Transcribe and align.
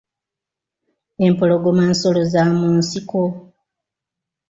Empologoma 1.25 1.83
nsolo 1.91 2.21
za 2.31 2.43
mu 2.57 2.67
nsiko. 2.77 3.21